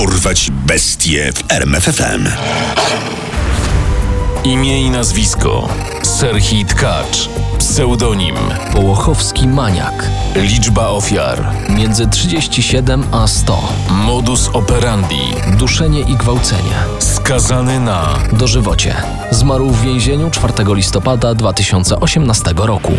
[0.00, 2.28] Dorwać bestie w RMFFM.
[4.44, 5.68] Imię i nazwisko:
[6.02, 7.28] Serhii Tkacz.
[7.58, 8.34] Pseudonim:
[8.72, 10.10] Połochowski maniak.
[10.34, 13.62] Liczba ofiar: Między 37 a 100.
[13.90, 15.20] Modus operandi:
[15.58, 16.74] Duszenie i gwałcenie.
[16.98, 18.94] Skazany na Dożywocie.
[19.30, 22.92] Zmarł w więzieniu 4 listopada 2018 roku.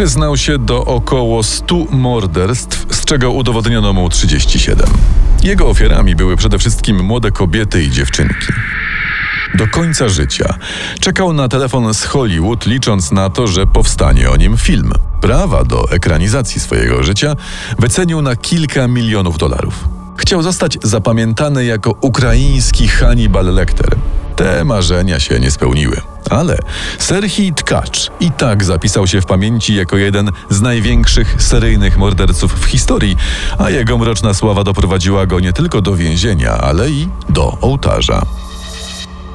[0.00, 4.86] Przyznał się do około 100 morderstw, z czego udowodniono mu 37.
[5.42, 8.46] Jego ofiarami były przede wszystkim młode kobiety i dziewczynki.
[9.54, 10.54] Do końca życia
[11.00, 14.92] czekał na telefon z Hollywood, licząc na to, że powstanie o nim film.
[15.20, 17.36] Prawa do ekranizacji swojego życia
[17.78, 19.99] wycenił na kilka milionów dolarów.
[20.30, 23.96] Chciał zostać zapamiętany jako ukraiński Hannibal Lecter.
[24.36, 26.00] Te marzenia się nie spełniły.
[26.30, 26.58] Ale
[26.98, 32.64] Serhii Tkacz i tak zapisał się w pamięci jako jeden z największych seryjnych morderców w
[32.64, 33.16] historii,
[33.58, 38.22] a jego mroczna sława doprowadziła go nie tylko do więzienia, ale i do ołtarza.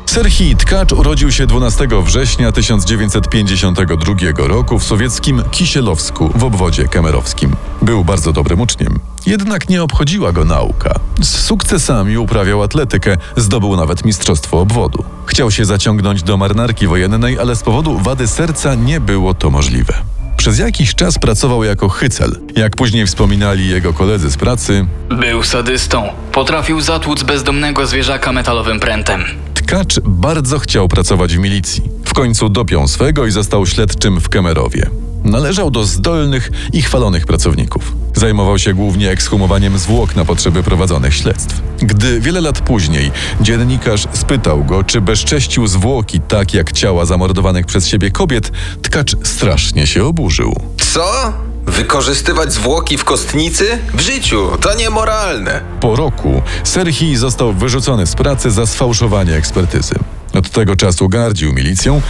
[0.06, 7.56] Serhii Tkacz urodził się 12 września 1952 roku w sowieckim Kisielowsku w obwodzie kemerowskim.
[7.82, 9.00] Był bardzo dobrym uczniem.
[9.26, 11.00] Jednak nie obchodziła go nauka.
[11.22, 15.04] Z sukcesami uprawiał atletykę, zdobył nawet mistrzostwo obwodu.
[15.26, 19.94] Chciał się zaciągnąć do marynarki wojennej, ale z powodu wady serca nie było to możliwe.
[20.38, 22.40] Przez jakiś czas pracował jako hycel.
[22.56, 24.86] Jak później wspominali jego koledzy z pracy,
[25.20, 26.04] Był sadystą.
[26.32, 29.24] Potrafił zatłuc bezdomnego zwierzaka metalowym prętem.
[29.54, 31.84] Tkacz bardzo chciał pracować w milicji.
[32.06, 34.90] W końcu dopiął swego i został śledczym w Kemerowie.
[35.24, 37.94] Należał do zdolnych i chwalonych pracowników.
[38.16, 41.62] Zajmował się głównie ekshumowaniem zwłok na potrzeby prowadzonych śledztw.
[41.78, 47.88] Gdy wiele lat później dziennikarz spytał go, czy bezcześcił zwłoki tak jak ciała zamordowanych przez
[47.88, 50.56] siebie kobiet, tkacz strasznie się oburzył.
[50.94, 51.34] Co?
[51.66, 53.80] Wykorzystywać zwłoki w kostnicy?
[53.94, 55.62] W życiu to niemoralne.
[55.82, 59.96] Po roku Serhii został wyrzucony z pracy za sfałszowanie ekspertyzy.
[60.36, 62.02] Od tego czasu gardził milicją,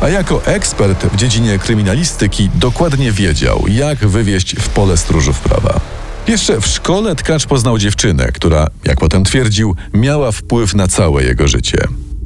[0.00, 5.80] a jako ekspert w dziedzinie kryminalistyki dokładnie wiedział, jak wywieźć w pole stróżów prawa.
[6.26, 11.48] Jeszcze w szkole tkacz poznał dziewczynę, która, jak potem twierdził, miała wpływ na całe jego
[11.48, 11.78] życie.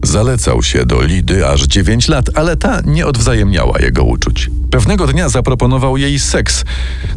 [0.03, 4.51] Zalecał się do Lidy aż 9 lat, ale ta nie odwzajemniała jego uczuć.
[4.71, 6.65] Pewnego dnia zaproponował jej seks,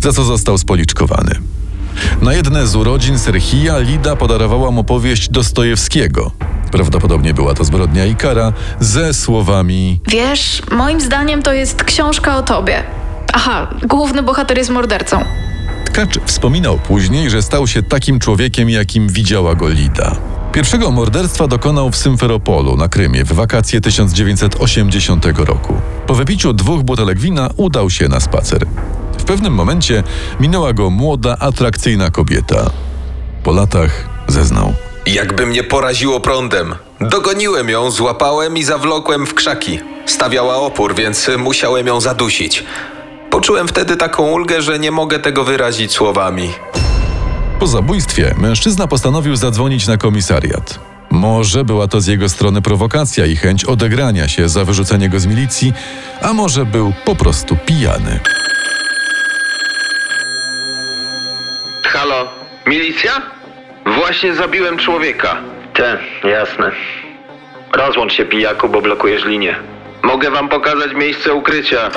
[0.02, 1.36] za co został spoliczkowany.
[2.22, 6.32] Na jedne z urodzin Serhija Lida podarowała mu powieść Dostojewskiego.
[6.72, 12.44] Prawdopodobnie była to zbrodnia i kara ze słowami Wiesz, moim zdaniem to jest książka o
[12.44, 12.84] tobie.
[13.34, 15.24] Aha, główny bohater jest mordercą.
[15.86, 20.16] Tkacz wspominał później, że stał się takim człowiekiem, jakim widziała go Lida.
[20.52, 25.74] Pierwszego morderstwa dokonał w Symferopolu na Krymie w wakacje 1980 roku.
[26.08, 28.66] Po wypiciu dwóch butelek wina udał się na spacer.
[29.32, 30.04] W pewnym momencie
[30.40, 32.70] minęła go młoda, atrakcyjna kobieta.
[33.44, 34.74] Po latach zeznał.
[35.06, 36.76] Jakby mnie poraziło prądem.
[37.02, 39.80] Dogoniłem ją, złapałem i zawlokłem w krzaki.
[40.06, 42.64] Stawiała opór, więc musiałem ją zadusić.
[43.30, 46.50] Poczułem wtedy taką ulgę, że nie mogę tego wyrazić słowami.
[47.60, 50.80] Po zabójstwie mężczyzna postanowił zadzwonić na komisariat.
[51.12, 55.26] Może była to z jego strony prowokacja i chęć odegrania się za wyrzucenie go z
[55.26, 55.74] milicji,
[56.22, 58.20] a może był po prostu pijany.
[62.72, 63.12] Milicja?
[63.86, 65.38] Właśnie zabiłem człowieka.
[65.74, 66.72] Te, jasne.
[67.74, 69.56] Rozłącz się, pijaku, bo blokujesz linię.
[70.04, 71.90] Mogę wam pokazać miejsce ukrycia.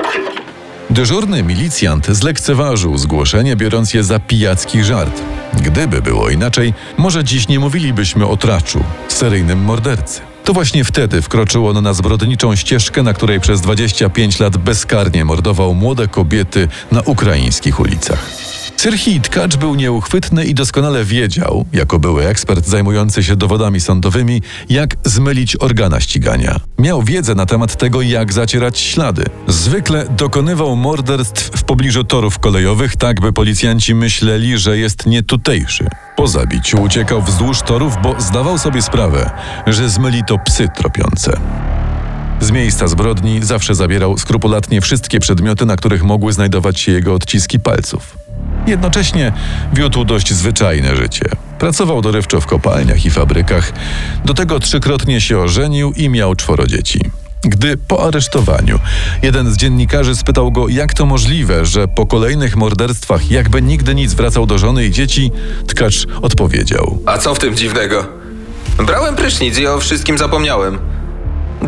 [0.91, 5.23] Dyżurny milicjant zlekceważył zgłoszenie, biorąc je za pijacki żart.
[5.63, 10.21] Gdyby było inaczej, może dziś nie mówilibyśmy o traczu, seryjnym mordercy.
[10.45, 15.75] To właśnie wtedy wkroczył on na zbrodniczą ścieżkę, na której przez 25 lat bezkarnie mordował
[15.75, 18.44] młode kobiety na ukraińskich ulicach.
[18.85, 24.97] Serhii Tkacz był nieuchwytny i doskonale wiedział, jako były ekspert zajmujący się dowodami sądowymi, jak
[25.05, 26.61] zmylić organa ścigania.
[26.79, 29.25] Miał wiedzę na temat tego, jak zacierać ślady.
[29.47, 35.89] Zwykle dokonywał morderstw w pobliżu torów kolejowych, tak by policjanci myśleli, że jest nietutejszy.
[36.17, 39.31] Po zabiciu uciekał wzdłuż torów, bo zdawał sobie sprawę,
[39.67, 41.41] że zmyli to psy tropiące.
[42.41, 47.61] Z miejsca zbrodni zawsze zabierał skrupulatnie wszystkie przedmioty, na których mogły znajdować się jego odciski
[47.61, 48.24] palców.
[48.67, 49.33] Jednocześnie
[49.73, 51.25] wiódł dość zwyczajne życie.
[51.59, 53.73] Pracował dorywczo w kopalniach i fabrykach.
[54.25, 57.01] Do tego trzykrotnie się ożenił i miał czworo dzieci.
[57.43, 58.79] Gdy po aresztowaniu
[59.23, 64.15] jeden z dziennikarzy spytał go, jak to możliwe, że po kolejnych morderstwach jakby nigdy nic
[64.15, 65.31] wracał do żony i dzieci,
[65.67, 66.99] tkacz odpowiedział.
[67.07, 68.07] A co w tym dziwnego?
[68.87, 70.79] Brałem prysznic i o wszystkim zapomniałem.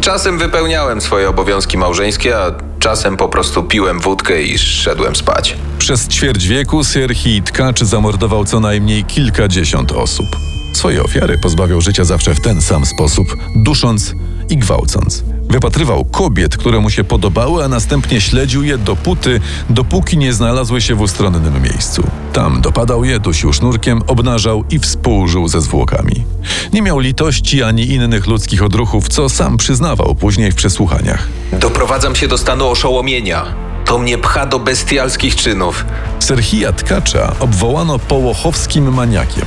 [0.00, 5.56] Czasem wypełniałem swoje obowiązki małżeńskie, a czasem po prostu piłem wódkę i szedłem spać.
[5.86, 10.26] Przez ćwierć wieku Serhii Tkacz zamordował co najmniej kilkadziesiąt osób.
[10.74, 14.14] Swoje ofiary pozbawiał życia zawsze w ten sam sposób, dusząc
[14.48, 15.24] i gwałcąc.
[15.50, 19.40] Wypatrywał kobiet, które mu się podobały, a następnie śledził je dopóty,
[19.70, 22.02] dopóki nie znalazły się w ustronnym miejscu.
[22.32, 26.24] Tam dopadał je, dusił sznurkiem, obnażał i współżył ze zwłokami.
[26.72, 31.28] Nie miał litości ani innych ludzkich odruchów, co sam przyznawał później w przesłuchaniach.
[31.52, 33.66] Doprowadzam się do stanu oszołomienia.
[33.86, 35.84] To mnie pcha do bestialskich czynów.
[36.18, 39.44] Serhija Tkacza obwołano połochowskim maniakiem.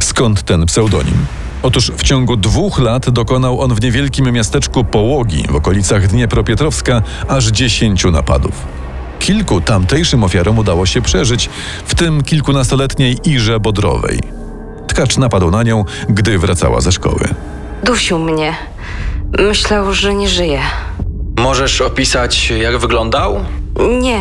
[0.00, 1.26] Skąd ten pseudonim?
[1.62, 7.46] Otóż w ciągu dwóch lat dokonał on w niewielkim miasteczku Połogi w okolicach Dniepropietrowska aż
[7.46, 8.52] dziesięciu napadów.
[9.18, 11.50] Kilku tamtejszym ofiarom udało się przeżyć,
[11.86, 14.20] w tym kilkunastoletniej Irze Bodrowej.
[14.86, 17.28] Tkacz napadł na nią, gdy wracała ze szkoły.
[17.82, 18.54] Dusił mnie.
[19.38, 20.60] Myślał, że nie żyje.
[21.38, 23.44] Możesz opisać, jak wyglądał?
[24.00, 24.20] Nie.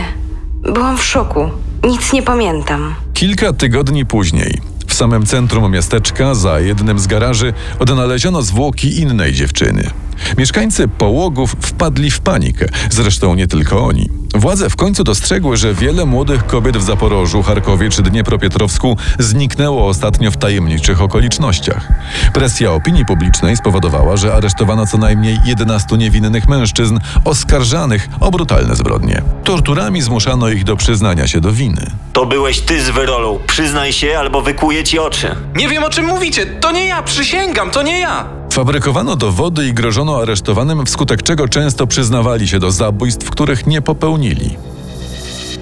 [0.74, 1.50] Byłam w szoku.
[1.84, 2.96] Nic nie pamiętam.
[3.14, 9.90] Kilka tygodni później, w samym centrum miasteczka, za jednym z garaży, odnaleziono zwłoki innej dziewczyny.
[10.38, 14.10] Mieszkańcy połogów wpadli w panikę, zresztą nie tylko oni.
[14.36, 20.32] Władze w końcu dostrzegły, że wiele młodych kobiet w Zaporożu, Charkowie czy Dniepropietrowsku zniknęło ostatnio
[20.32, 21.88] w tajemniczych okolicznościach.
[22.34, 29.22] Presja opinii publicznej spowodowała, że aresztowano co najmniej 11 niewinnych mężczyzn oskarżanych o brutalne zbrodnie.
[29.44, 31.86] Torturami zmuszano ich do przyznania się do winy.
[32.14, 33.40] To byłeś ty z wyrolą.
[33.48, 35.36] Przyznaj się, albo wykuję ci oczy.
[35.56, 36.46] Nie wiem o czym mówicie.
[36.46, 38.26] To nie ja, przysięgam, to nie ja.
[38.58, 44.58] Fabrykowano dowody i grożono aresztowanym, wskutek czego często przyznawali się do zabójstw, których nie popełnili.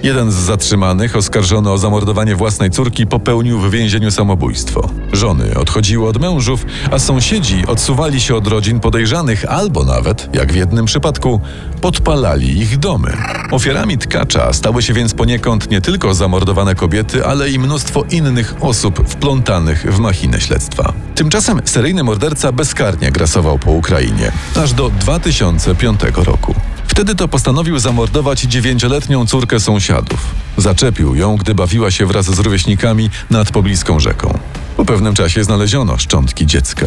[0.06, 4.90] Jeden z zatrzymanych, oskarżony o zamordowanie własnej córki, popełnił w więzieniu samobójstwo.
[5.12, 10.56] Żony odchodziły od mężów, a sąsiedzi odsuwali się od rodzin podejrzanych albo nawet, jak w
[10.56, 11.40] jednym przypadku,
[11.80, 13.12] podpalali ich domy.
[13.50, 19.08] Ofiarami tkacza stały się więc poniekąd nie tylko zamordowane kobiety, ale i mnóstwo innych osób
[19.08, 20.92] wplątanych w machinę śledztwa.
[21.14, 26.54] Tymczasem seryjny morderca bezkarnie grasował po Ukrainie, aż do 2005 roku.
[26.96, 30.18] Wtedy to postanowił zamordować dziewięcioletnią córkę sąsiadów.
[30.56, 34.38] Zaczepił ją, gdy bawiła się wraz z rówieśnikami nad pobliską rzeką.
[34.76, 36.86] Po pewnym czasie znaleziono szczątki dziecka.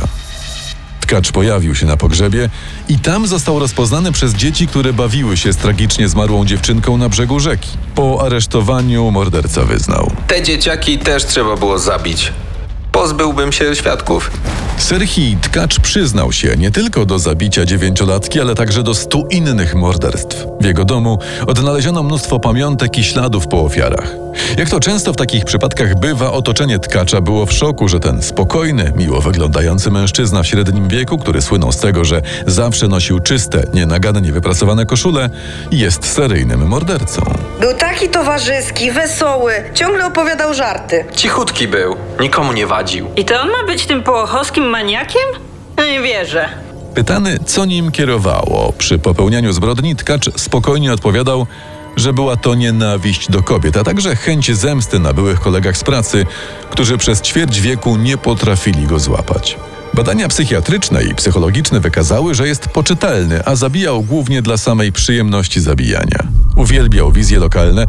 [0.99, 2.49] Tkacz pojawił się na pogrzebie
[2.87, 7.39] i tam został rozpoznany przez dzieci, które bawiły się z tragicznie zmarłą dziewczynką na brzegu
[7.39, 7.69] rzeki.
[7.95, 10.11] Po aresztowaniu morderca wyznał.
[10.27, 12.33] Te dzieciaki też trzeba było zabić.
[12.91, 14.31] Pozbyłbym się świadków.
[14.79, 20.45] Serhii Tkacz przyznał się nie tylko do zabicia dziewięciolatki, ale także do stu innych morderstw.
[20.61, 24.15] W jego domu odnaleziono mnóstwo pamiątek i śladów po ofiarach.
[24.57, 28.93] Jak to często w takich przypadkach bywa, otoczenie Tkacza było w szoku, że ten spokojny,
[28.95, 34.31] miło wyglądający mężczyzna w średnim wieku, który słynął z tego, że zawsze nosił czyste, nienagannie
[34.31, 35.29] wypracowane koszule,
[35.71, 37.21] jest seryjnym mordercą.
[37.59, 41.05] Był taki towarzyski, wesoły, ciągle opowiadał żarty.
[41.15, 43.07] Cichutki był, nikomu nie wadził.
[43.15, 45.21] I to on ma być tym połochowskim maniakiem?
[45.77, 46.49] No nie wierzę.
[46.95, 51.47] Pytany, co nim kierowało przy popełnianiu zbrodni, Tkacz spokojnie odpowiadał,
[51.95, 56.25] że była to nienawiść do kobiet, a także chęć zemsty na byłych kolegach z pracy,
[56.69, 59.57] którzy przez ćwierć wieku nie potrafili go złapać.
[59.99, 66.27] Badania psychiatryczne i psychologiczne wykazały, że jest poczytalny, a zabijał głównie dla samej przyjemności zabijania.
[66.55, 67.85] Uwielbiał wizje lokalne,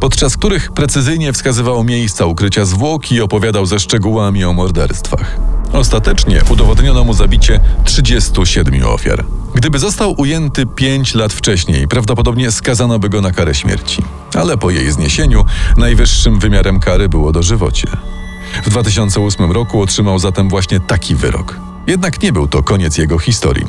[0.00, 5.36] podczas których precyzyjnie wskazywał miejsca ukrycia zwłok i opowiadał ze szczegółami o morderstwach.
[5.72, 9.24] Ostatecznie udowodniono mu zabicie 37 ofiar.
[9.54, 14.02] Gdyby został ujęty 5 lat wcześniej, prawdopodobnie skazano by go na karę śmierci.
[14.34, 15.44] Ale po jej zniesieniu
[15.76, 17.88] najwyższym wymiarem kary było dożywocie.
[18.64, 21.56] W 2008 roku otrzymał zatem właśnie taki wyrok.
[21.86, 23.66] Jednak nie był to koniec jego historii.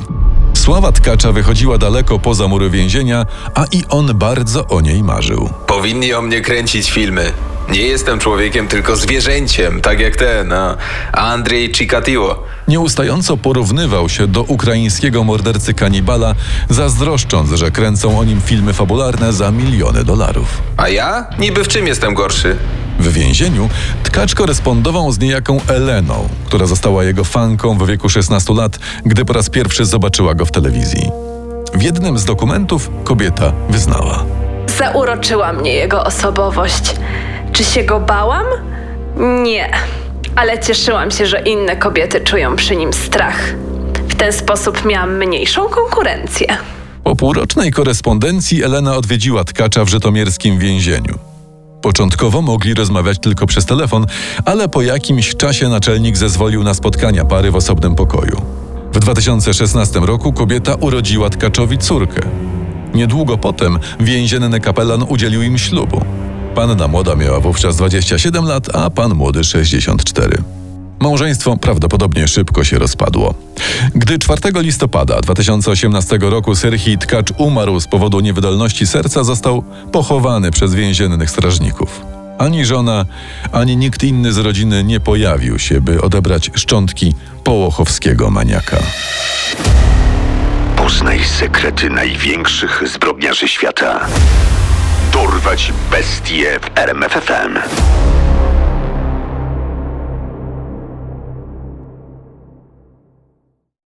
[0.54, 5.50] Sława Tkacza wychodziła daleko poza mury więzienia, a i on bardzo o niej marzył.
[5.66, 7.32] Powinni o mnie kręcić filmy.
[7.72, 10.76] Nie jestem człowiekiem, tylko zwierzęciem, tak jak ten, a
[11.12, 12.42] Andrzej Chikatilo.
[12.68, 16.34] Nieustająco porównywał się do ukraińskiego mordercy kanibala,
[16.70, 20.62] zazdroszcząc, że kręcą o nim filmy fabularne za miliony dolarów.
[20.76, 21.26] A ja?
[21.38, 22.56] Niby w czym jestem gorszy?
[23.00, 23.68] W więzieniu
[24.02, 29.32] Tkacz korespondował z niejaką Eleną, która została jego fanką w wieku 16 lat, gdy po
[29.32, 31.10] raz pierwszy zobaczyła go w telewizji.
[31.74, 34.24] W jednym z dokumentów kobieta wyznała.
[34.78, 36.94] Zauroczyła mnie jego osobowość.
[37.52, 38.46] Czy się go bałam?
[39.42, 39.70] Nie,
[40.36, 43.54] ale cieszyłam się, że inne kobiety czują przy nim strach.
[44.08, 46.46] W ten sposób miałam mniejszą konkurencję.
[47.04, 51.29] Po półrocznej korespondencji Elena odwiedziła Tkacza w żytomierskim więzieniu.
[51.82, 54.06] Początkowo mogli rozmawiać tylko przez telefon,
[54.44, 58.42] ale po jakimś czasie naczelnik zezwolił na spotkania pary w osobnym pokoju.
[58.92, 62.20] W 2016 roku kobieta urodziła Tkaczowi córkę.
[62.94, 66.00] Niedługo potem więzienny kapelan udzielił im ślubu.
[66.54, 70.59] Panna młoda miała wówczas 27 lat, a pan młody 64.
[71.00, 73.34] Małżeństwo prawdopodobnie szybko się rozpadło.
[73.94, 80.74] Gdy 4 listopada 2018 roku Serhii Tkacz umarł z powodu niewydolności serca, został pochowany przez
[80.74, 82.00] więziennych strażników.
[82.38, 83.06] Ani żona,
[83.52, 87.14] ani nikt inny z rodziny nie pojawił się, by odebrać szczątki
[87.44, 88.76] połochowskiego maniaka.
[90.76, 94.06] Poznaj sekrety największych zbrodniarzy świata.
[95.12, 97.58] Dorwać bestie w RMFFM.